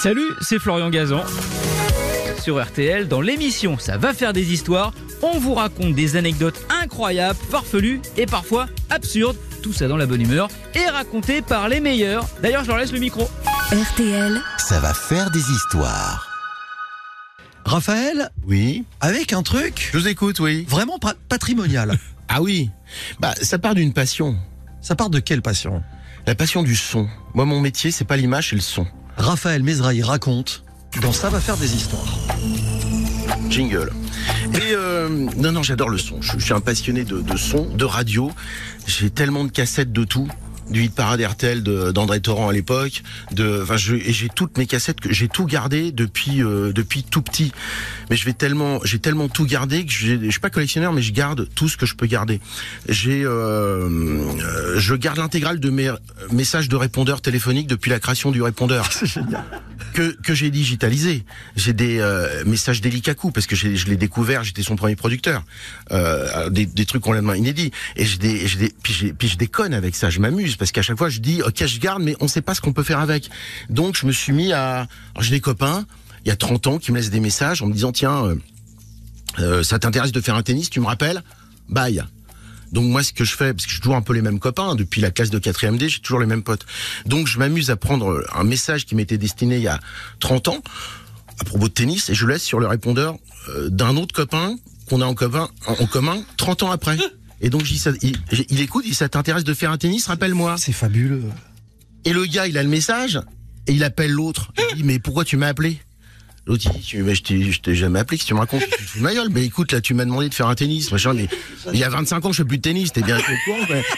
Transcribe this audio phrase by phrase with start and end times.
[0.00, 1.24] Salut, c'est Florian Gazan.
[2.40, 7.38] Sur RTL, dans l'émission Ça va faire des histoires, on vous raconte des anecdotes incroyables,
[7.50, 9.36] farfelues et parfois absurdes.
[9.62, 12.26] Tout ça dans la bonne humeur et raconté par les meilleurs.
[12.42, 13.28] D'ailleurs, je leur laisse le micro.
[13.72, 16.28] RTL, Ça va faire des histoires.
[17.64, 18.84] Raphaël, Oui.
[19.00, 20.64] avec un truc Je vous écoute, oui.
[20.68, 21.98] vraiment pa- patrimonial.
[22.30, 22.68] Ah oui.
[23.20, 24.36] Bah, ça part d'une passion.
[24.82, 25.82] Ça part de quelle passion?
[26.26, 27.08] La passion du son.
[27.32, 28.86] Moi, mon métier, c'est pas l'image, c'est le son.
[29.18, 30.62] Raphaël Mesrahi raconte
[31.02, 32.18] dans Ça va faire des histoires.
[33.50, 33.92] Jingle.
[34.54, 36.22] Et euh, non, non, j'adore le son.
[36.22, 38.30] Je, suis un passionné de, de son, de radio.
[38.86, 40.28] J'ai tellement de cassettes de tout.
[40.70, 41.20] Du hit parade
[41.92, 46.42] d'André Torrent à l'époque, de, enfin, j'ai toutes mes cassettes que j'ai tout gardé depuis
[46.42, 47.52] euh, depuis tout petit.
[48.10, 51.12] Mais je vais tellement, j'ai tellement tout gardé que je suis pas collectionneur, mais je
[51.12, 52.40] garde tout ce que je peux garder.
[52.88, 55.90] J'ai, euh, euh, je garde l'intégrale de mes
[56.32, 59.44] messages de répondeurs téléphoniques depuis la création du répondeur C'est génial.
[60.22, 61.24] Que, j'ai digitalisé.
[61.56, 65.44] J'ai des euh, messages d'Elikaku parce que je l'ai découvert, j'étais son premier producteur.
[65.90, 67.72] Euh, des, des trucs complètement inédits.
[67.96, 68.46] Et des,
[68.82, 71.78] puis, je déconne avec ça, je m'amuse parce qu'à chaque fois je dis ok je
[71.78, 73.28] garde mais on sait pas ce qu'on peut faire avec.
[73.70, 74.86] Donc je me suis mis à...
[75.20, 75.86] J'ai des copains,
[76.24, 78.36] il y a 30 ans, qui me laissent des messages en me disant tiens,
[79.38, 81.22] euh, ça t'intéresse de faire un tennis, tu me rappelles?
[81.68, 82.02] Bye.
[82.72, 84.74] Donc moi, ce que je fais, parce que j'ai toujours un peu les mêmes copains,
[84.74, 86.66] depuis la classe de 4e D, j'ai toujours les mêmes potes.
[87.06, 89.80] Donc je m'amuse à prendre un message qui m'était destiné il y a
[90.20, 90.62] 30 ans,
[91.38, 93.16] à propos de tennis, et je le laisse sur le répondeur
[93.48, 94.56] euh, d'un autre copain
[94.88, 96.96] qu'on a en commun, en, commun 30 ans après.
[97.40, 98.16] Et donc je dis ça, il,
[98.48, 100.56] il écoute, il dit, ça t'intéresse de faire un tennis, rappelle-moi.
[100.58, 101.22] C'est fabuleux.
[102.04, 103.20] Et le gars, il a le message,
[103.68, 104.50] et il appelle l'autre.
[104.72, 105.78] Il dit, mais pourquoi tu m'as appelé?
[106.48, 108.98] L'autre, il dit, tu- je t'ai, jamais appelé, que tu me racontes, tu te fous
[108.98, 109.28] de ma gueule.
[109.30, 111.28] Mais écoute, là, tu m'as demandé de faire un tennis, machin, mais
[111.74, 113.84] il y a 25 ans, je fais plus de tennis, t'es bien au courant, mais...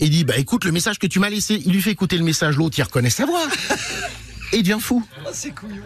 [0.00, 2.24] Il dit, bah écoute, le message que tu m'as laissé, il lui fait écouter le
[2.24, 3.46] message, l'autre, il reconnaît sa voix.
[4.52, 5.04] Et devient fou.
[5.32, 5.82] c'est couillon.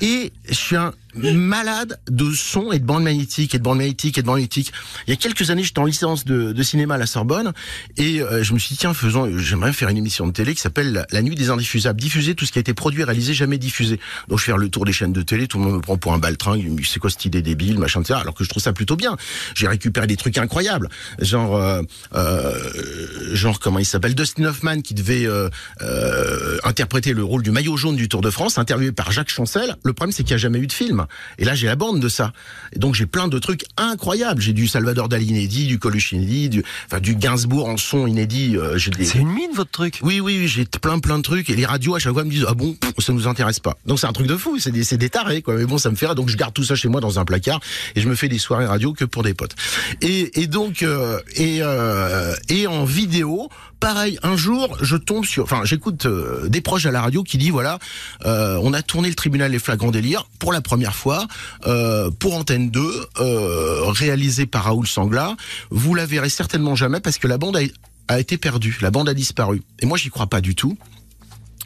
[0.00, 4.18] Et je suis un malade de son et de bande magnétique et de bande magnétique
[4.18, 4.72] et de bande magnétique.
[5.06, 7.52] Il y a quelques années, j'étais en licence de, de cinéma à la Sorbonne
[7.96, 10.60] et euh, je me suis dit tiens, faisons, j'aimerais faire une émission de télé qui
[10.60, 13.98] s'appelle la, nuit des indiffusables, diffuser tout ce qui a été produit, réalisé, jamais diffusé.
[14.28, 16.12] Donc je fais le tour des chaînes de télé, tout le monde me prend pour
[16.12, 18.18] un baltringue, c'est quoi cette idée débile, machin, etc.
[18.20, 19.16] Alors que je trouve ça plutôt bien.
[19.54, 21.82] J'ai récupéré des trucs incroyables, genre euh,
[22.14, 25.48] euh, genre comment il s'appelle, Dustin Hoffman qui devait euh,
[25.82, 29.76] euh, interpréter le rôle du maillot jaune du Tour de France, interviewé par Jacques Chancel.
[29.84, 31.06] Le problème, c'est qu'il n'y a jamais eu de film.
[31.38, 32.32] Et là, j'ai la bande de ça.
[32.72, 34.40] Et donc, j'ai plein de trucs incroyables.
[34.40, 38.56] J'ai du Salvador Dali inédit, du Coluche inédit, du, enfin, du Gainsbourg en son inédit.
[38.56, 39.04] euh, j'ai des...
[39.04, 39.98] C'est une mine votre truc.
[40.02, 41.50] Oui, oui, oui, j'ai plein, plein de trucs.
[41.50, 43.76] Et les radios, à chaque fois, me disent, ah bon, pff, ça nous intéresse pas.
[43.86, 44.58] Donc, c'est un truc de fou.
[44.58, 45.54] C'est des, c'est des tarés, quoi.
[45.54, 46.14] Mais bon, ça me fait rire.
[46.14, 47.60] Donc, je garde tout ça chez moi dans un placard.
[47.94, 49.54] Et je me fais des soirées radio que pour des potes.
[50.00, 53.48] Et, et donc, euh, et, euh, et en vidéo,
[53.80, 57.38] pareil, un jour, je tombe sur, enfin, j'écoute euh, des proches à la radio qui
[57.38, 57.78] dit, voilà,
[58.24, 61.26] euh, on a tourné le tribunal des flagrants délires pour la première fois,
[61.66, 62.80] euh, pour Antenne 2,
[63.20, 65.36] euh, réalisé par Raoul Sangla.
[65.70, 67.60] Vous la verrez certainement jamais parce que la bande a,
[68.08, 69.62] a été perdue, la bande a disparu.
[69.80, 70.76] Et moi, j'y crois pas du tout.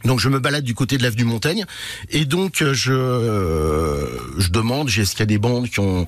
[0.05, 1.65] Donc je me balade du côté de l'avenue Montaigne
[2.11, 4.07] et donc euh, je euh,
[4.39, 6.07] je demande est-ce qu'il y a des bandes qui ont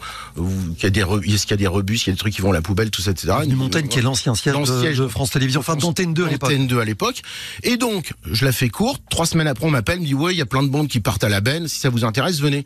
[0.83, 2.35] y a des est-ce qu'il y a des rebus, est-ce qu'il y a des trucs
[2.35, 3.33] qui vont à la poubelle tout ça etc.
[3.39, 4.55] Avenue Montaigne qui est l'ancien siège
[4.99, 6.51] de, France Télévisions, enfin d'Antenne 2 à l'époque.
[6.51, 7.23] Antenne 2 à l'époque.
[7.63, 9.03] Et donc, je la fais courte.
[9.11, 11.01] Trois semaines après, on m'appelle, me dit, ouais, il y a plein de bandes qui
[11.01, 11.69] partent à la benne.
[11.69, 12.65] Si ça vous intéresse, venez.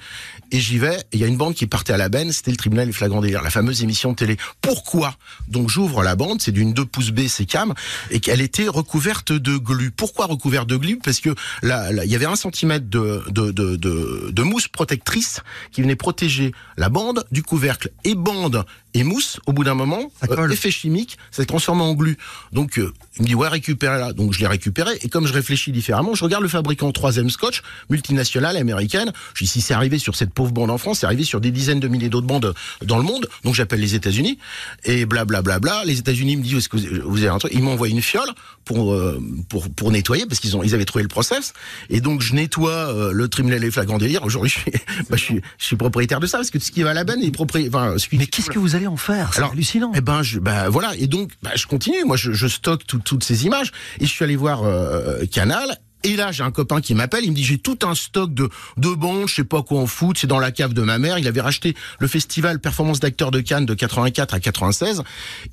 [0.52, 0.96] Et j'y vais.
[0.96, 2.32] Et il y a une bande qui partait à la benne.
[2.32, 4.36] C'était le tribunal des flagrants délires, la fameuse émission de télé.
[4.60, 5.16] Pourquoi?
[5.48, 6.40] Donc, j'ouvre la bande.
[6.40, 7.74] C'est d'une 2 pouces B, c'est cam.
[8.10, 9.90] Et qu'elle était recouverte de glu.
[9.90, 10.98] Pourquoi recouverte de glu?
[11.02, 15.40] Parce que là, il y avait un centimètre de, de mousse protectrice
[15.72, 17.90] qui venait protéger la bande du couvercle.
[18.04, 18.64] Et bande
[18.96, 22.16] et mousse, au bout d'un moment, euh, effet chimique, ça s'est transformé en glu.
[22.52, 24.14] Donc, euh, il me dit, ouais, récupérez-la.
[24.14, 24.92] Donc, je l'ai récupéré.
[25.02, 29.12] Et comme je réfléchis différemment, je regarde le fabricant 3M Scotch, multinationale, américaine.
[29.34, 31.50] Je dis, si c'est arrivé sur cette pauvre bande en France, c'est arrivé sur des
[31.50, 32.54] dizaines de milliers d'autres bandes
[32.86, 33.28] dans le monde.
[33.44, 34.38] Donc, j'appelle les États-Unis.
[34.84, 35.42] Et blablabla.
[35.42, 35.84] Bla, bla, bla.
[35.84, 37.52] Les États-Unis me disent, est-ce que vous avez un truc?
[37.54, 38.30] Ils m'envoient une fiole
[38.64, 41.52] pour, euh, pour, pour nettoyer, parce qu'ils ont, ils avaient trouvé le process.
[41.90, 44.24] Et donc, je nettoie euh, le tribunal des flagrants délire.
[44.24, 44.72] Aujourd'hui, je suis,
[45.10, 47.04] bah, je suis, je suis propriétaire de ça, parce que ce qui va à la
[47.04, 49.92] benne est propriétaire, enfin, Mais qu'est-ce que vous allez en faire C'est Alors, hallucinant.
[49.94, 50.94] eh ben, je, bah, voilà.
[50.96, 52.04] Et donc, bah, je continue.
[52.04, 53.72] Moi, je, je stocke tout- toutes ces images.
[54.00, 55.78] Et je suis allé voir euh, Canal.
[56.04, 58.48] Et là, j'ai un copain qui m'appelle, il me dit j'ai tout un stock de
[58.76, 61.18] de bandes, je sais pas quoi en foot, c'est dans la cave de ma mère.
[61.18, 65.02] Il avait racheté le festival Performance d'acteurs de Cannes de 84 à 96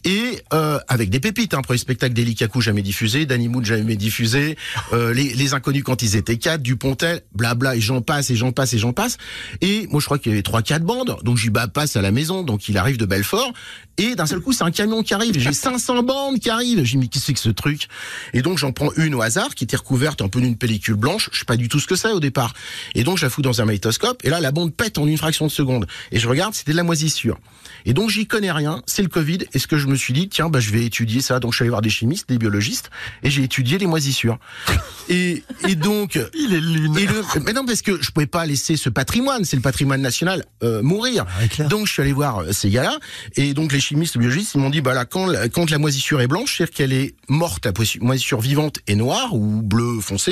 [0.04, 4.58] et euh, avec des pépites, hein, premier spectacle d'Elikaku jamais diffusé, Danny Moon jamais diffusé,
[4.92, 8.52] euh, les, les inconnus quand ils étaient quatre, Dupontel, blabla et j'en passe et j'en
[8.52, 9.18] passe et j'en passe.
[9.62, 12.02] Et moi je crois qu'il y avait trois quatre bandes, donc j'y bah passe à
[12.02, 13.54] la maison, donc il arrive de Belfort.
[13.98, 16.98] Et d'un seul coup c'est un camion qui arrive, j'ai 500 bandes qui arrivent, j'ai
[16.98, 17.88] mais qu'est-ce que ce truc?
[18.34, 21.30] Et donc j'en prends une au hasard qui était recouverte en peu d'une pellicule blanche.
[21.32, 22.54] Je sais pas du tout ce que c'est au départ.
[22.96, 24.20] Et donc je la fous dans un magnétoscope.
[24.26, 25.88] Et là, la bande pète en une fraction de seconde.
[26.12, 27.40] Et je regarde, c'était de la moisissure.
[27.86, 28.82] Et donc j'y connais rien.
[28.86, 29.40] C'est le Covid.
[29.54, 31.40] Et ce que je me suis dit, tiens, bah je vais étudier ça.
[31.40, 32.90] Donc je suis allé voir des chimistes, des biologistes,
[33.24, 34.38] et j'ai étudié les moisissures.
[35.10, 36.98] Et, et donc Il est lunaire.
[37.02, 37.06] et
[37.40, 40.46] le, mais non, parce que je pouvais pas laisser ce patrimoine, c'est le patrimoine national,
[40.64, 41.26] euh, mourir.
[41.60, 42.98] Ah, donc je suis allé voir euh, ces gars-là,
[43.36, 45.78] et donc les chimistes, les biologistes, ils m'ont dit, bah là, quand, la- quand la
[45.78, 50.23] moisissure est blanche, c'est-à-dire qu'elle est morte, la moisissure vivante est noire ou bleu foncé.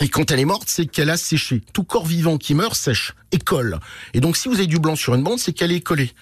[0.00, 1.62] Et quand elle est morte, c'est qu'elle a séché.
[1.72, 3.78] Tout corps vivant qui meurt sèche et colle.
[4.12, 6.12] Et donc, si vous avez du blanc sur une bande, c'est qu'elle est collée.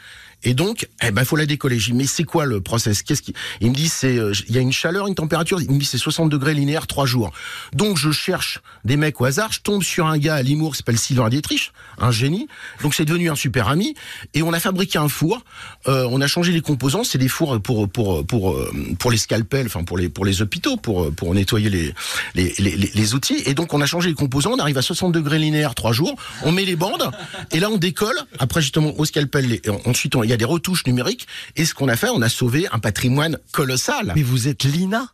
[0.44, 1.79] Et donc, eh ben, faut la décoller.
[1.79, 3.03] J'ai mais c'est quoi le process?
[3.03, 5.61] Qu'est-ce qui Il me dit, c'est, euh, il y a une chaleur, une température.
[5.61, 7.31] Il me dit, c'est 60 degrés linéaires, trois jours.
[7.73, 9.53] Donc, je cherche des mecs au hasard.
[9.53, 12.49] Je tombe sur un gars à Limours qui s'appelle Sylvain Dietrich, un génie.
[12.83, 13.94] Donc, c'est devenu un super ami.
[14.35, 15.44] Et on a fabriqué un four.
[15.87, 17.05] Euh, on a changé les composants.
[17.05, 20.43] C'est des fours pour pour pour euh, pour les scalpels, enfin pour les pour les
[20.43, 21.95] hôpitaux, pour pour nettoyer les
[22.35, 23.43] les, les les outils.
[23.47, 24.53] Et donc, on a changé les composants.
[24.53, 26.17] On arrive à 60 degrés linéaires, trois jours.
[26.45, 27.11] On met les bandes.
[27.53, 28.17] Et là, on décolle.
[28.38, 29.47] Après, justement, au scalpel.
[29.47, 31.26] les- ensuite, on- y a des retouches numériques.
[31.56, 34.12] Et ce qu'on a fait, on a sauvé un patrimoine colossal.
[34.17, 35.06] Mais vous êtes Lina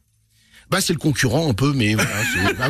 [0.70, 2.11] Bah, c'est le concurrent un peu, mais voilà.
[2.35, 2.69] c'est- bah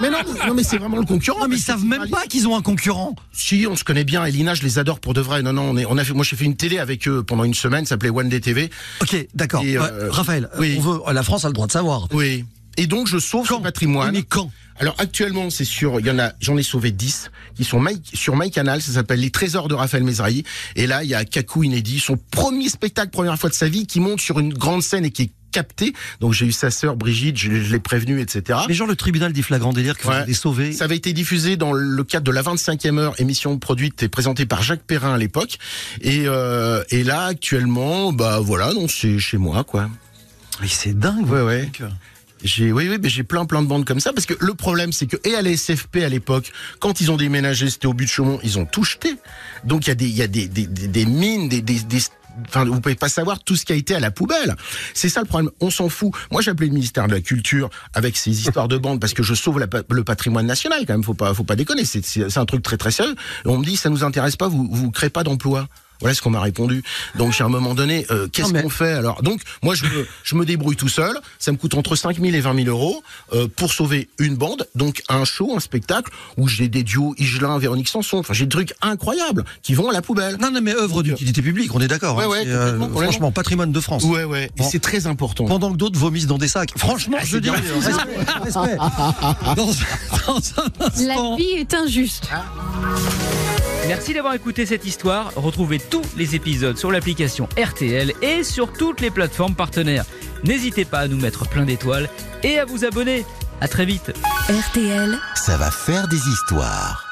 [0.00, 0.18] mais non,
[0.48, 1.40] non, mais c'est vraiment le concurrent.
[1.40, 3.14] Non, mais ils savent même pas qu'ils ont un concurrent.
[3.32, 4.24] Si, on se connaît bien.
[4.24, 5.42] Elina, je les adore pour de vrai.
[5.42, 7.44] Non, non, on, est, on a fait, moi, j'ai fait une télé avec eux pendant
[7.44, 8.70] une semaine, ça s'appelait One Day TV.
[9.00, 9.62] Ok, d'accord.
[9.64, 10.76] Euh, Ouais, Raphaël, oui.
[10.78, 12.08] on veut, la France a le droit de savoir.
[12.12, 12.44] Oui.
[12.76, 14.12] Et donc, je sauve Quand ce patrimoine.
[14.12, 17.64] Mais quand Alors, actuellement, c'est sur, il y en a, j'en ai sauvé 10, qui
[17.64, 20.44] sont My- sur MyCanal, ça s'appelle Les Trésors de Raphaël Mesrahi.
[20.74, 23.86] Et là, il y a Kakou Inédit, son premier spectacle, première fois de sa vie,
[23.86, 25.94] qui monte sur une grande scène et qui est capté.
[26.20, 28.58] Donc, j'ai eu sa sœur Brigitte, je, l'ai prévenue, etc.
[28.68, 30.16] Mais genre le tribunal dit flagrant délire que vous Ouais.
[30.16, 30.72] avez sauvé.
[30.72, 34.44] Ça avait été diffusé dans le cadre de la 25e heure, émission produite et présentée
[34.44, 35.56] par Jacques Perrin à l'époque.
[36.02, 39.88] Et, euh, et là, actuellement, bah voilà, donc c'est chez moi, quoi.
[40.60, 41.26] Mais c'est dingue.
[41.30, 41.70] Ouais, ouais.
[42.44, 44.92] J'ai, oui, oui, mais j'ai plein, plein de bandes comme ça parce que le problème,
[44.92, 48.04] c'est que et à la SFP à l'époque, quand ils ont déménagé, c'était au but
[48.04, 49.14] de Chaumont, ils ont tout jeté.
[49.64, 52.00] Donc il y a des, il y a des, des, des, mines, des, des, des
[52.48, 54.56] Enfin, vous pouvez pas savoir tout ce qui a été à la poubelle.
[54.94, 55.50] C'est ça le problème.
[55.60, 56.12] On s'en fout.
[56.30, 59.22] Moi, j'ai appelé le ministère de la Culture avec ces histoires de bandes parce que
[59.22, 61.02] je sauve le patrimoine national quand même.
[61.02, 61.84] Faut pas, faut pas déconner.
[61.84, 63.14] C'est, c'est, c'est un truc très très sérieux.
[63.46, 64.48] On me dit, ça nous intéresse pas.
[64.48, 65.66] Vous, vous créez pas d'emploi.
[66.00, 66.82] Voilà ce qu'on m'a répondu.
[67.16, 69.22] Donc, à un moment donné, euh, qu'est-ce mais- qu'on fait alors?
[69.22, 71.18] Donc, moi, je me, je me débrouille tout seul.
[71.38, 73.02] Ça me coûte entre 5 000 et 20 000 euros
[73.32, 74.66] euh, pour sauver une bande.
[74.74, 78.18] Donc, un show, un spectacle où j'ai des duos Igelin, Véronique Sanson.
[78.18, 80.36] Enfin, j'ai des trucs incroyables qui vont à la poubelle.
[80.40, 82.16] Non, non, mais œuvre d'utilité publique, on est d'accord.
[82.16, 84.04] Ouais, hein, ouais, c'est, euh, franchement, patrimoine de France.
[84.04, 84.50] Ouais, ouais.
[84.58, 85.44] Et c'est très important.
[85.46, 86.70] Pendant que d'autres vomissent dans des sacs.
[86.76, 87.72] Franchement, Ah, je dis respect,
[88.44, 88.76] respect.
[89.56, 92.28] Dans, dans un La vie est injuste.
[93.88, 95.32] Merci d'avoir écouté cette histoire.
[95.36, 100.04] Retrouvez tous les épisodes sur l'application RTL et sur toutes les plateformes partenaires.
[100.42, 102.08] N'hésitez pas à nous mettre plein d'étoiles
[102.42, 103.24] et à vous abonner.
[103.60, 104.12] À très vite.
[104.48, 105.18] RTL.
[105.34, 107.05] Ça va faire des histoires.